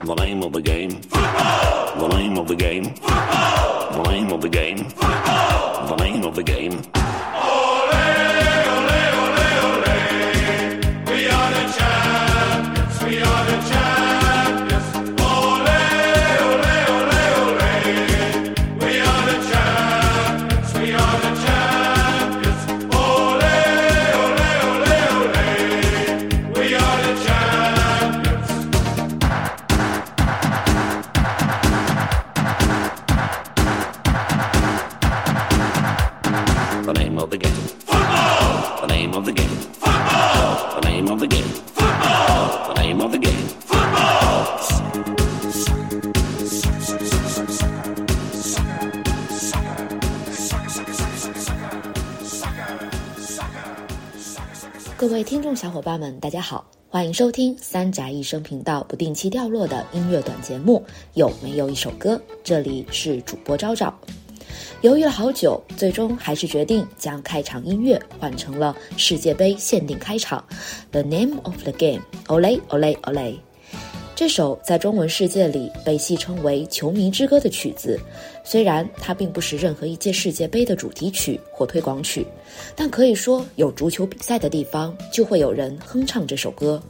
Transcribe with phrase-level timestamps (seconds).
[0.00, 0.90] The name of the game.
[0.90, 2.08] Football.
[2.08, 2.94] The name of the game.
[2.94, 4.04] Football.
[4.04, 4.84] The name of the game.
[4.90, 5.86] Football.
[5.88, 6.82] The name of the game.
[54.98, 60.84] 各位听众小伙伴们，大家好，欢迎收听三宅一生频道不定期掉落的音乐短节目。
[61.14, 62.20] 有没有一首歌？
[62.42, 63.96] 这里是主播昭昭。
[64.80, 70.44] 犹豫了好久，最终还是决定将开场音乐换成了世界杯限定开场，
[70.90, 73.36] 《The Name of the Game》，Olay Olay Olay。
[74.18, 77.96] 这首在中文世界里被戏称为“球迷之歌”的曲子，
[78.42, 82.26] 虽然它并不是任何一届世界杯的主题曲或推广曲，
[82.74, 86.82] 但可以说有足球比赛的地方就会有人哼唱这首歌，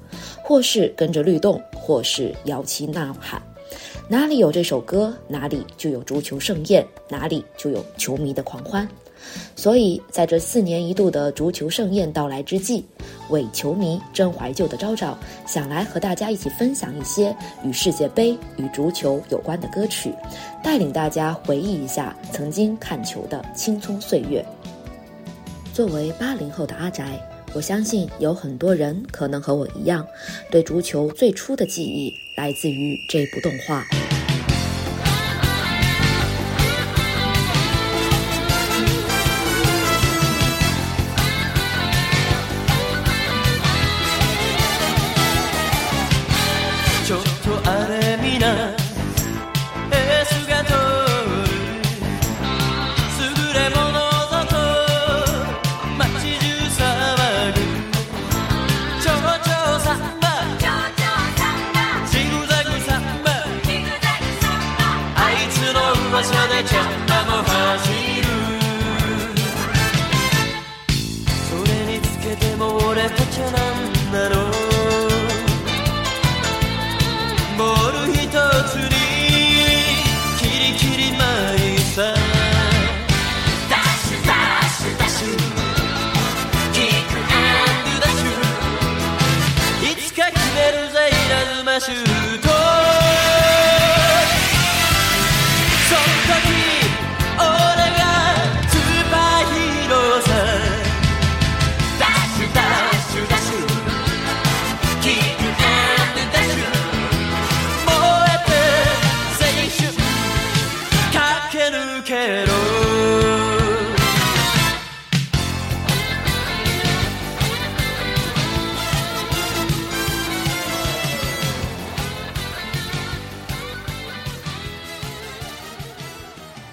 [0.42, 3.42] 或是跟着律动，或是摇旗呐喊。
[4.08, 8.88] 哪里有这首歌，哪里就有足球盛宴，哪里就有球迷的狂欢。
[9.56, 12.84] 所以，在这四年一度的足球盛宴到来之际，
[13.30, 17.34] 伪球迷真怀旧的昭昭想来和大家一起分享一些
[17.64, 20.12] 与世界杯、与足球有关的歌曲，
[20.62, 24.44] 带领大家回忆一下曾经看球的青葱岁月。
[25.74, 27.20] 作为八零后的阿宅，
[27.52, 30.06] 我相信有很多人可能和我一样，
[30.50, 33.84] 对足球最初的记忆来自于这部动画。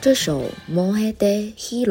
[0.06, 1.88] 这首《Moe de Hero》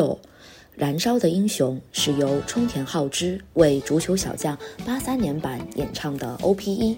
[0.77, 6.97] 燃烧的英雄是由冲田浩之为足球小将八三年版演唱的 O P 一。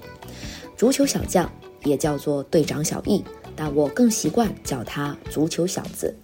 [0.77, 1.51] 足球小将
[1.85, 3.25] 也叫做队长小易，
[3.57, 6.15] 但我更习惯叫他足球小子，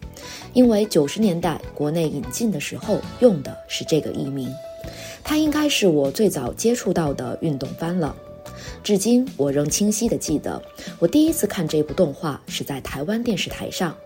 [0.53, 4.53] 因为九十年代国内引进的时候用的是这个译名。
[5.25, 8.15] 他应该是我最早接触到的运动番了。
[8.83, 10.61] 至今我仍清晰地记得，
[10.99, 13.97] 我第一次看这部动画是在台湾电视台上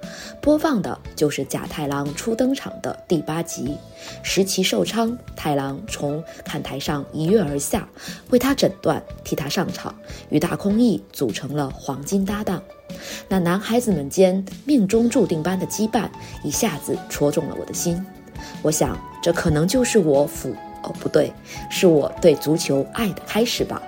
[0.41, 3.75] 播放的，就是假太郎初登场的第八集。
[4.23, 7.89] 石崎寿昌太郎从看台上一跃而下，
[8.31, 9.95] 为他诊断，替他上场，
[10.29, 12.63] 与大空翼组成了黄金搭档。
[13.29, 16.09] 那男孩子们间命中注定般的羁绊，
[16.45, 18.05] 一下子戳中了我的心。
[18.61, 20.53] 我想，这可能就是我抚
[20.83, 21.33] 哦，不对，
[21.71, 23.83] 是我对足球爱的开始吧。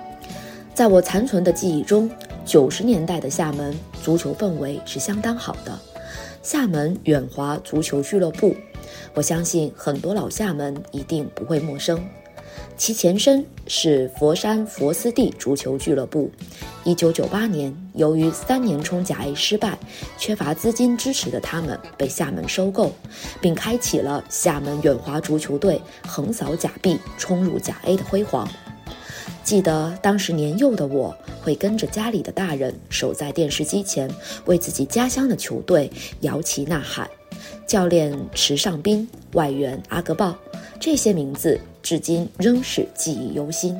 [0.79, 2.09] 在我残存的记忆中，
[2.45, 5.77] 九十年代的厦门足球氛围是相当好的。
[6.41, 8.55] 厦门远华足球俱乐部，
[9.13, 12.01] 我相信很多老厦门一定不会陌生。
[12.77, 16.31] 其前身是佛山佛斯蒂足球俱乐部。
[16.85, 19.77] 一九九八年，由于三年冲甲 A 失败，
[20.17, 22.93] 缺乏资金支持的他们被厦门收购，
[23.41, 28.47] 并开启了厦门远华足球队横扫甲 B、冲入甲 A 的辉煌。
[29.49, 31.11] 记得当时年幼的我，
[31.41, 34.07] 会跟着家里的大人守在电视机前，
[34.45, 37.09] 为自己家乡的球队摇旗呐喊。
[37.65, 40.35] 教练池尚斌、外援阿格鲍，
[40.79, 43.75] 这些名字至今仍是记忆犹新。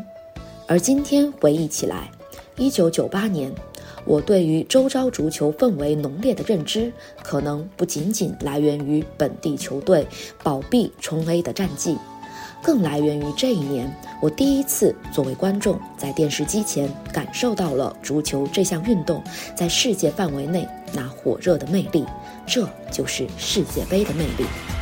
[0.66, 2.10] 而今天回忆起来，
[2.58, 3.54] 一九九八年，
[4.06, 10.08] 我对于周遭足球氛围浓烈的认知，可能不仅仅来源于本地球队
[10.42, 11.96] 保 B 冲 A 的战绩，
[12.62, 13.92] 更来源于这一年
[14.22, 19.24] 我第一次作为观众在电视机前感受到了足球这项运动
[19.56, 22.06] 在世界范围内那火热的魅力。
[22.46, 24.79] 这就是世界杯的魅力。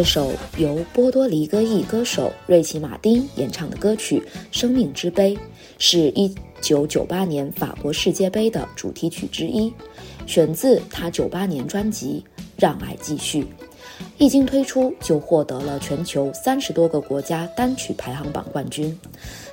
[0.00, 4.18] 这首由波多黎各裔歌手瑞奇·马丁演唱的歌曲
[4.50, 5.36] 《生命之杯》，
[5.76, 9.70] 是一九九八年法国世界杯的主题曲之一，
[10.26, 12.24] 选自他九八年专辑
[12.56, 13.42] 《让爱继续》。
[14.16, 18.98] 一经推出，就获得了全球三十多个国家单曲排行榜冠军。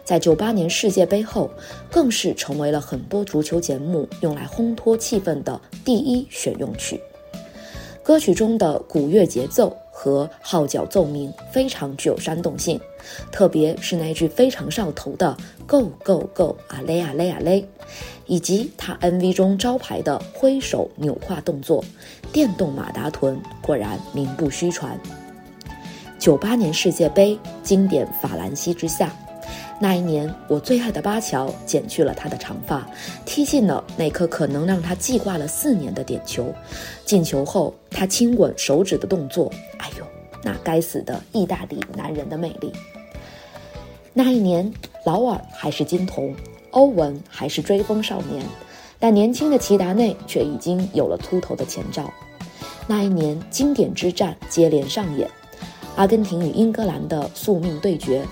[0.05, 1.51] 在九八年世界杯后，
[1.91, 6.97] 更是成为了很多足球节目用来烘托气氛的第一选用曲。
[8.01, 9.77] 歌曲中的鼓乐节奏。
[10.07, 12.79] 和号角奏鸣非常具有煽动性，
[13.29, 17.67] 特别是那句非常上头的 “Go Go Go 啊嘞啊嘞啊嘞”，
[18.25, 21.83] 以及他 MV 中招牌的挥手扭胯动作，
[22.31, 24.97] 电动马达臀果然名不虚传。
[26.17, 29.11] 九八年世界杯经典法兰西之夏。
[29.79, 32.87] 那一年，我最爱的巴乔剪去了他的长发，
[33.25, 36.51] 踢进了那颗可能让他记挂了四年的点球。
[37.05, 40.05] 进球后，他亲吻手指的动作，哎呦，
[40.43, 42.73] 那该死的意大利男人的魅力。
[44.13, 44.73] 那一年，
[45.05, 46.35] 劳尔还是金童，
[46.71, 48.43] 欧文还是追风少年，
[48.97, 52.11] 但年轻的齐达内却已经有了秃头的前兆。
[52.87, 55.29] 那一年，经典之战接连上演，
[55.95, 58.25] 阿根廷与英格兰的宿命对决。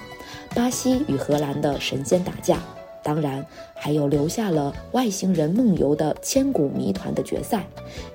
[0.55, 2.59] 巴西与荷兰的神仙打架，
[3.03, 3.45] 当然
[3.75, 7.67] 还有留下了外星人梦游的千古谜团的决赛，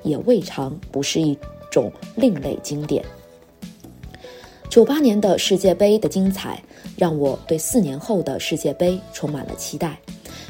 [0.02, 1.38] 也未尝不是一
[1.70, 3.04] 种另类经典。
[4.70, 6.60] 九八年的世界杯的精彩，
[6.96, 9.98] 让我对四年后的世界杯充满了期待，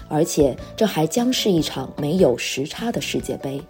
[0.09, 3.61] 而且这还将是一场没有时差的世界杯。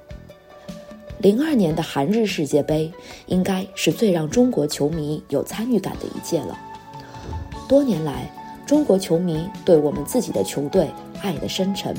[1.19, 2.93] 零二年的韩日世界杯，
[3.27, 6.59] 应该是最让中国球迷有参与感的一届了。
[7.71, 8.29] 多年来，
[8.67, 10.91] 中国球迷对我们自己的球队
[11.23, 11.95] 爱得深沉，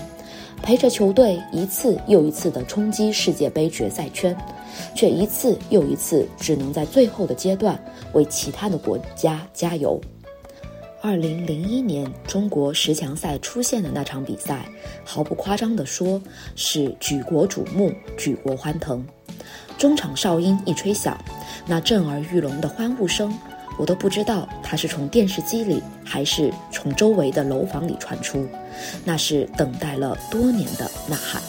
[0.61, 4.35] 陪着球队一次又一次地冲击世界杯决赛圈，
[4.93, 9.97] 却一次又一次只能在最后的阶段为其他的国家加油。
[11.01, 14.65] 二零零一年中国十强赛出现的那场比赛，
[15.05, 16.21] 毫不夸张地说，
[16.53, 19.01] 是举国瞩目、举国欢腾。
[19.77, 21.17] 中场哨音一吹响，
[21.65, 23.33] 那震耳欲聋的欢呼声。
[23.81, 28.47] 我都不知道它是从电视机里还是从周围的楼房里传出，
[29.03, 31.41] 那是等待了多年的呐喊。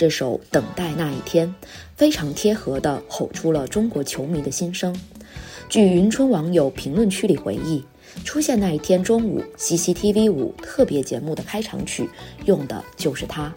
[0.00, 1.46] 这首《等待那一天》，
[1.94, 4.98] 非常贴合地吼出了中国球迷的心声。
[5.68, 7.84] 据云春网友评论区里回忆，
[8.24, 12.08] 出现那一天中午 CCTV 五特别节目的开场曲
[12.46, 13.54] 用的就是它。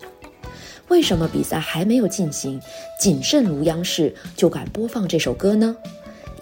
[0.89, 2.59] 为什么比赛还没有进行，
[2.99, 5.73] 谨慎如央视就敢播放这首歌呢？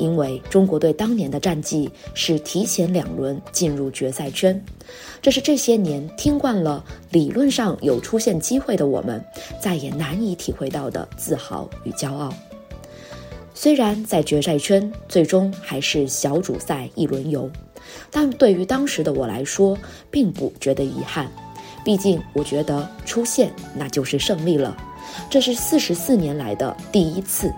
[0.01, 4.59] 因为中国队当年的战绩是提前两轮进入决赛圈，
[5.21, 9.23] 这是这些年听惯了理论上有出现机会的我们
[9.61, 12.33] 再也难以体会到的自豪与骄傲。
[13.53, 17.47] 虽然在决赛圈最终还是小组赛一轮游，
[18.09, 19.77] 但对于当时的我来说，
[20.09, 21.31] 并不觉得遗憾。
[21.85, 24.75] 毕竟我觉得出线那就是胜利了，
[25.29, 27.53] 这是四十四年来的第一次。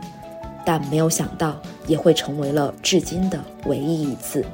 [0.66, 4.46] 但没有想到，也会成为了至今的唯一一次。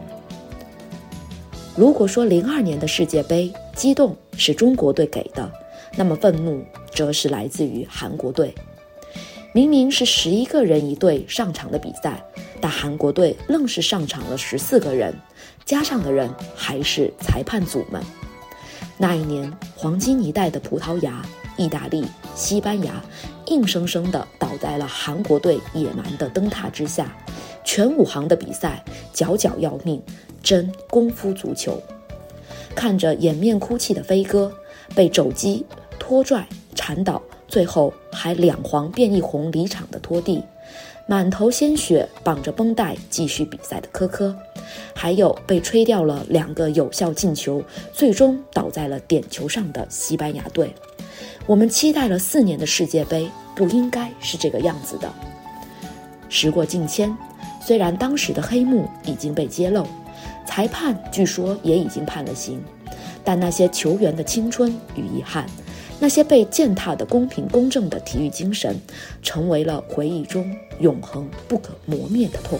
[1.76, 5.52] 如果说零二年的世界杯激动是中国队给的，
[5.96, 8.54] 那么愤怒则是来自于韩国队。
[9.54, 12.24] 明明是十一个人一队上场的比赛，
[12.60, 15.14] 但韩国队愣是上场了十四个人，
[15.66, 18.02] 加上的人还是裁判组们。
[18.98, 21.26] 那一年黄金一代的葡萄牙。
[21.58, 23.04] 意大利、西班牙
[23.50, 27.16] 硬生生地倒在了韩国队野蛮的灯塔之下，
[27.64, 30.02] 全武行的比赛角角要命，
[30.42, 31.82] 真功夫足球。
[32.76, 34.52] 看着掩面哭泣的飞哥，
[34.96, 35.66] 被肘击、
[35.98, 40.44] 拖拽、铲倒，最后还两黄变一红离场的拖地，
[41.08, 44.34] 满头鲜血绑着绷带继续比赛的科科，
[44.94, 50.74] 还有被吹掉了两个有效进球，最终倒在了点球上的西班牙队。
[51.50, 55.12] 我们期待了四年的世界杯不应该是这个样子的。
[56.30, 57.12] 时过境迁，
[57.60, 59.84] 虽然当时的黑幕已经被揭露，
[60.46, 62.62] 裁判据说也已经判了刑，
[63.24, 65.48] 但那些球员的青春与遗憾，
[66.00, 68.80] 那些被践踏的公平公正的体育精神，
[69.24, 72.60] 成为了回忆中永恒不可磨灭的痛。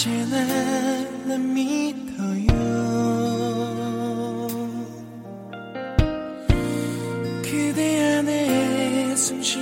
[0.00, 0.42] 언제나
[1.26, 2.46] 난 믿어요.
[7.42, 9.59] 그대 안에 숨쉬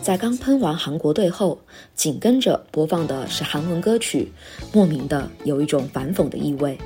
[0.00, 1.58] 在刚喷完韩国队后，
[1.94, 4.32] 紧跟着播放的是韩文歌曲，
[4.72, 6.78] 莫名的有一种反讽的意味。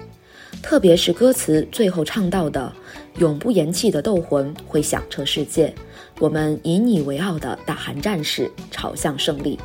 [0.61, 2.73] 特别是歌词最后唱到的
[3.19, 5.73] “永不言弃的斗魂会响彻世界，
[6.19, 9.57] 我们引以为傲的大韩战士朝向胜利”。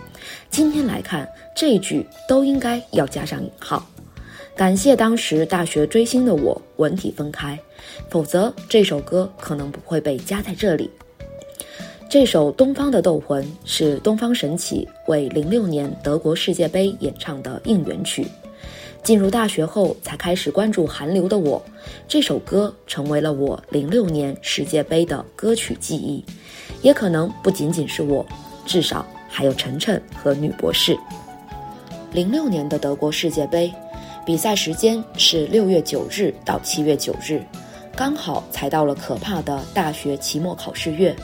[0.53, 3.83] 今天来看这一句都应该要加上引号。
[4.55, 7.57] 感谢当时大学追星的我文体分开，
[8.07, 10.87] 否则这首歌可能不会被加在这里。
[12.07, 18.27] 这首《东方的斗魂》是东方神起为零六年德国世界杯演唱的应援曲。
[19.01, 21.59] 进入大学后才开始关注韩流的我，
[22.07, 26.23] 这首歌成为了我零六年世界杯的歌曲记忆。
[26.83, 28.23] 也可能不仅仅是我，
[28.67, 29.03] 至少
[29.35, 30.95] 还有晨晨和女博士。
[32.11, 33.73] 零六年的德国世界杯，
[34.23, 37.41] 比赛时间是六月九日到七月九日，
[37.95, 41.15] 刚好才到了可怕的大学期末考试月。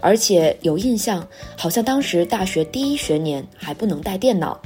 [0.00, 1.26] 而且有印象，
[1.58, 4.58] 好像当时大学第一学年还不能带电脑，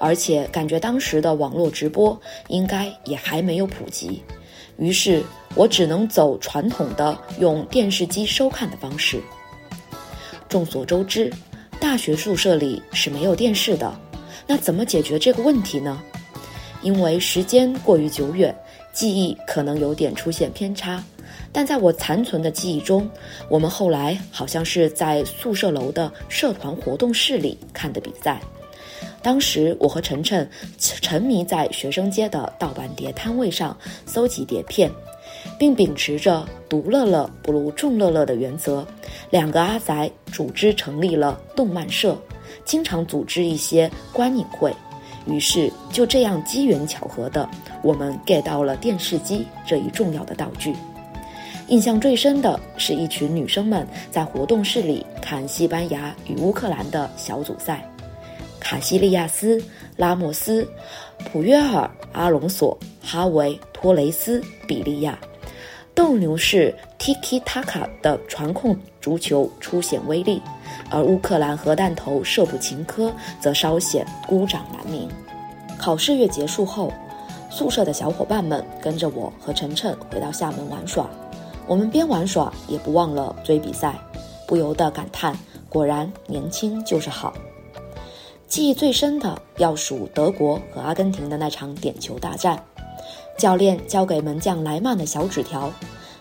[0.00, 4.20] 而且感觉当时的网络直播应该也还没有普及。
[4.76, 5.22] 于是
[5.54, 9.22] 我只能走传统的用电视机收看的方式。
[10.48, 11.30] 众所周知，
[11.80, 13.92] 大学宿舍里是没有电视的，
[14.46, 16.02] 那怎么解决这个问题呢？
[16.82, 18.54] 因为时间过于久远，
[18.92, 21.02] 记忆可能有点出现偏差。
[21.52, 23.08] 但在我残存的记忆中，
[23.48, 28.40] 我们后来好像是在宿舍楼的社团活动室里看的比赛。
[29.22, 34.90] 当时我和晨晨沉迷在学生街的盗版碟摊位上搜集碟片，
[35.58, 38.86] 并秉持着“独乐乐不如众乐乐”的原则，
[39.30, 42.16] 两个阿宅组织成立了动漫社，
[42.64, 44.72] 经常组织一些观影会。
[45.26, 47.46] 于是就这样机缘巧合的，
[47.82, 50.74] 我们 get 到了电视机这一重要的道具。
[51.66, 57.86] 印象最深的是一群女生们在活动室里看西班牙与乌克兰的小组赛，
[58.58, 59.62] 卡西利亚斯、
[59.96, 60.66] 拉莫斯、
[61.30, 65.18] 普约尔、阿隆索、哈维、托雷斯、比利亚，
[65.98, 70.40] 斗牛士 Tiki Taka 的传控足球初显威力，
[70.92, 75.08] 而乌克兰核弹头舍普琴科则稍显孤掌难鸣。
[75.76, 76.92] 考试月结束后，
[77.50, 81.10] 宿舍的小伙伴们跟着我和晨晨回到厦门玩耍。
[81.66, 83.98] 我们边玩耍也不忘了追比赛，
[84.46, 85.36] 不由得感叹：
[85.68, 87.34] 果然年轻就是好。
[88.46, 92.64] 记忆最深的要数德国和阿根廷的那场点球大战，
[93.38, 95.72] 教练交给门将莱曼的小纸条，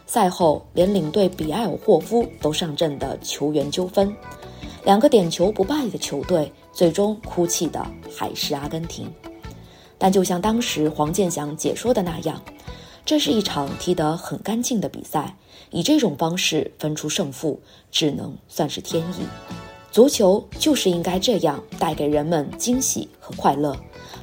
[0.06, 4.16] 赛后连领队比埃尔霍夫都上阵的球员纠纷，
[4.86, 9.12] 两个点球不败的球队最终哭泣的还是阿根廷。
[9.98, 12.42] 但就像当时黄健翔解说的那样。
[13.04, 15.34] 这是一场踢得很干净的比赛，
[15.72, 17.58] 以这种方式分出胜负，
[17.90, 19.26] 只能算是天意。
[19.94, 23.74] 足球就是应该这样，带给人们惊喜和快乐。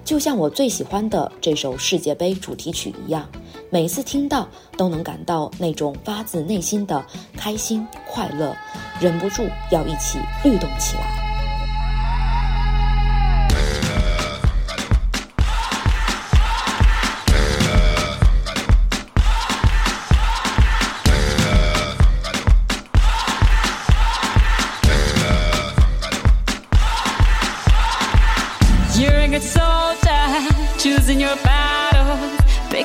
[0.05, 3.27] 就像我最喜欢的这首世界杯主题曲一样，
[3.71, 8.55] 每次听到都能感到那种发自内心的开心快乐，
[9.01, 11.24] 忍不住要一起律动起来。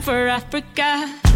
[0.00, 1.27] for Africa.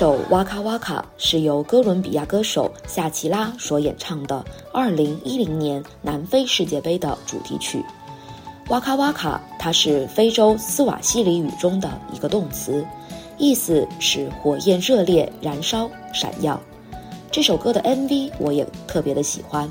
[0.00, 7.84] 首《哇卡哇卡》是由哥伦比亚歌手夏奇拉所演唱的2010年南非世界杯的主题曲。
[8.70, 12.82] 哇卡哇卡，它是非洲斯瓦希里语中的一个动词，
[13.36, 16.58] 意思是火焰热烈、燃烧、闪耀。
[17.30, 19.70] 这首歌的 MV 我也特别的喜欢，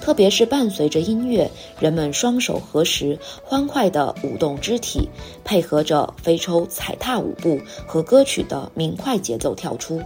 [0.00, 5.08] 特别是伴随着音乐，人们双手合十，欢快地舞动肢体，
[5.44, 10.02] 配合着非洲踩踏舞步和歌曲的明快节奏跳出。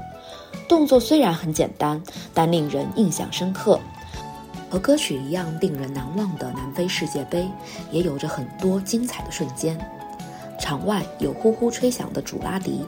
[0.69, 2.03] 动作虽然很简单，
[2.35, 3.79] 但令人印象深刻。
[4.69, 7.49] 和歌曲一样令人难忘的南非世界杯，
[7.93, 9.79] 也有着很多精彩的瞬间。
[10.59, 12.85] 场外有呼呼吹响的主拉迪，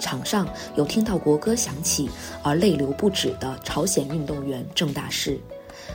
[0.00, 2.10] 场上有听到国歌响起
[2.42, 5.38] 而泪流不止的朝鲜运动员郑大世，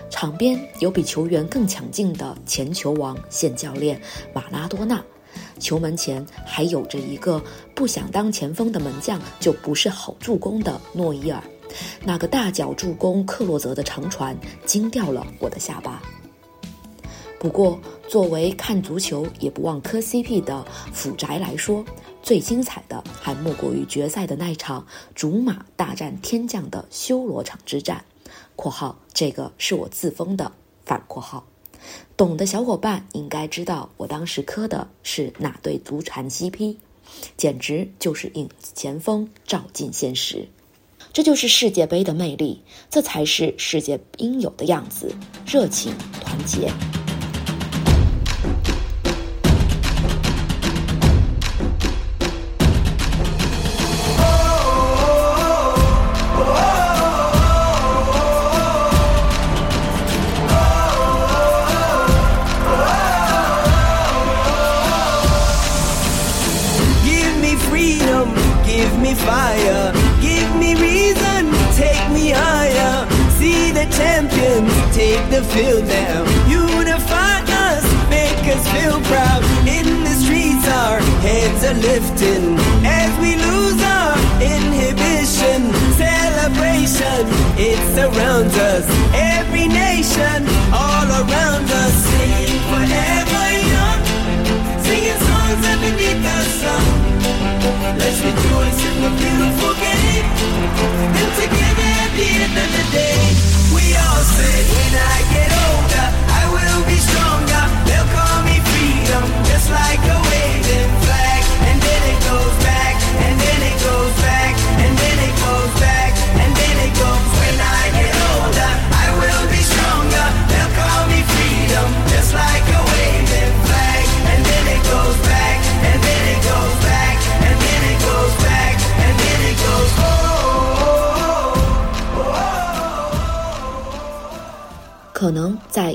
[0.09, 3.99] 场边有比球员更强劲的前球王现教练
[4.33, 5.03] 马拉多纳，
[5.59, 7.41] 球门前还有着一个
[7.73, 11.43] 不想当前锋的门将就不是好助攻的诺伊尔，
[12.03, 16.01] 那个大脚助攻克洛泽的长传惊掉了我的下巴。
[17.39, 17.77] 不过，
[18.07, 21.83] 作为看足球也不忘磕 CP 的腐宅来说，
[22.21, 28.05] 最精彩的还莫过于决赛的那场竹马大战天降的修罗场之战。
[28.55, 30.51] （括号这个是我自封的
[30.85, 31.45] 反括号）。
[32.15, 36.77] 懂的小伙伴应该知道，我当时磕的是哪对足坛 CP，
[37.35, 40.47] 简直就是影子前锋照进现实。
[41.11, 45.13] 这就是世界杯的魅力，这才是世界应有的样子：
[45.45, 46.71] 热情、团结。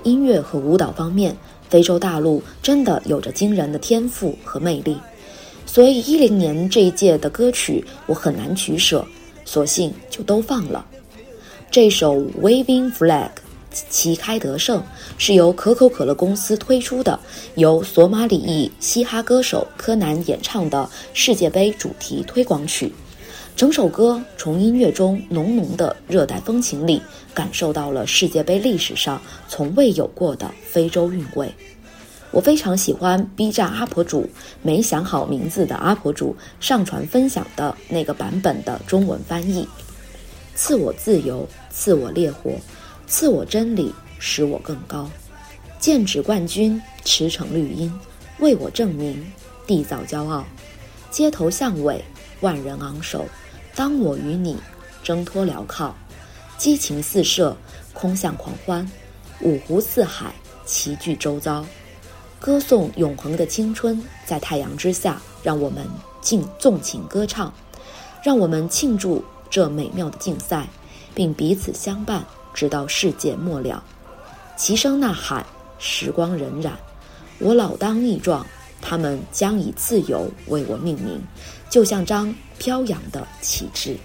[0.09, 1.37] 音乐和舞蹈方面，
[1.69, 4.97] 非洲大陆真的有着惊人的天赋和魅力，
[5.67, 9.07] 所以一零年这一届的歌曲我很难取舍，
[9.45, 10.85] 索性就都放了。
[11.71, 13.29] 这首《Waving Flag》
[13.91, 14.83] 旗开得胜，
[15.19, 17.21] 是由可口可乐公司推出的，
[17.57, 22.91] 由索马里裔嘻哈歌手柯南演唱的世界杯主题推广曲。
[23.59, 27.03] 整首歌从音乐中浓浓的热带风情里，
[27.35, 31.53] 感受到了世界杯历史上从未有过的非洲韵味。
[32.31, 34.31] 我非常喜欢 B 站 UP 主
[34.63, 39.67] 没想好名字的 UP 主上传分享的那个版本的中文翻译
[40.55, 42.53] ：“赐我自由，赐我烈火，
[43.09, 45.11] 赐我真理，使我更高。
[45.81, 47.93] 剑指冠军，驰骋绿茵，
[48.39, 49.27] 为我证明，
[49.67, 50.45] 缔造骄傲。
[51.11, 52.05] 街头巷尾，
[52.41, 53.27] 万人昂首。
[53.79, 54.57] 当我与你
[55.05, 55.95] 挣脱镣铐，
[56.57, 57.57] 激情四射，
[57.93, 58.85] 空向狂欢，
[59.41, 60.35] 五湖四海
[60.67, 61.65] 齐聚周遭，
[62.41, 65.87] 歌颂永恒的青春，在太阳之下，让我们
[66.21, 67.55] 尽纵情歌唱，
[68.21, 70.67] 让我们庆祝这美妙的竞赛，
[71.15, 73.85] 并彼此相伴，直到世界末了。
[74.57, 75.47] 齐声呐喊，
[75.79, 76.73] 时光荏苒，
[77.39, 78.45] 我老当益壮，
[78.83, 81.23] 他们将以自由为我命名，
[81.71, 83.97] 就像张飘扬的旗帜。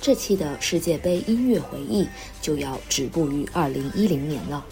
[0.00, 2.06] 这期的世界杯音乐回忆
[2.40, 4.64] 就要止步于二零一零年了。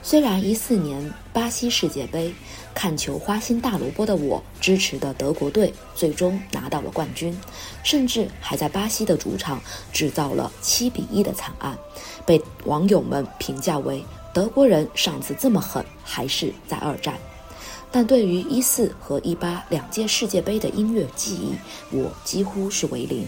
[0.00, 2.32] 虽然一四年巴西世界杯
[2.72, 7.36] 看球花心大萝卜的我支持的德国队最终拿到了冠军，
[7.82, 9.60] 甚至还在巴西的主场
[9.92, 11.76] 制造了七比一的惨案，
[12.24, 17.18] 被网友们评价为德国人上次这么狠还是在二战。
[17.90, 23.26] 但对于一四和一八两届世界杯的音乐记忆，我几乎是为零。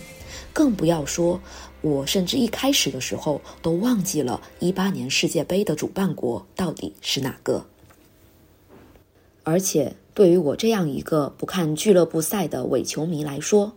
[0.53, 1.41] 更不要说，
[1.81, 7.67] 我甚至一开始的时候都忘记了一八年世界杯的主办国到底是哪个。
[9.45, 13.73] 而且，对于我这样一个不看俱乐部赛的伪球迷来说，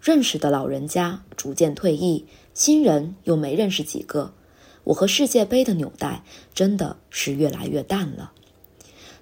[0.00, 4.34] 认识的老人家逐渐退役，新人又没认识几个，
[4.84, 6.22] 我和世界杯的纽带
[6.54, 8.32] 真的是越来越淡了。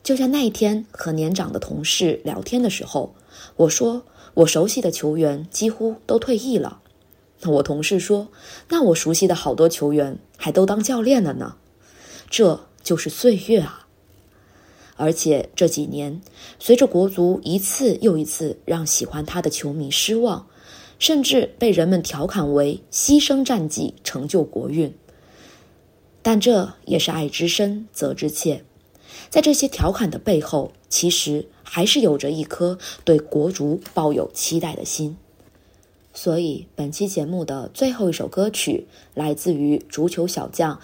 [0.04, 3.14] 就像那一天和年长的同事聊天的时候，
[3.56, 6.82] 我说我熟悉的球员几乎都退役了。
[7.46, 8.28] 我同事说
[8.68, 11.56] ：“那我熟悉的好多球员还都当教练了呢。”
[12.28, 13.86] 这就是岁月啊！
[14.96, 16.20] 而且这几年，
[16.58, 20.46] 随着国足一次又一次让喜欢他的球迷失望，
[20.98, 24.94] 甚至被人们调侃为牺牲战绩成就国运。
[26.22, 28.64] 但这也是爱之深，责之切。
[29.34, 35.16] 在这些调侃的背后，其实还是有着一颗对国足抱有期待的心。
[36.12, 40.78] 所以，本期节目的最后一首歌曲来自于《足球小将》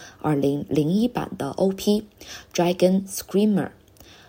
[0.66, 2.02] 2001版的 OP
[2.52, 3.66] 《Dragon Screamer》，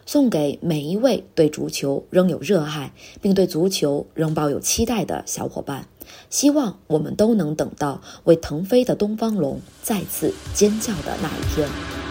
[0.06, 5.88] 送给每一位对足球仍有热爱，并对足球仍抱有期待的小伙伴。
[6.30, 12.11] 希望我们都能等到为腾飞的东方龙再次尖叫的那一天。